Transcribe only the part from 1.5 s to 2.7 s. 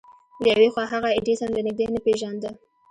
له نږدې نه پېژانده.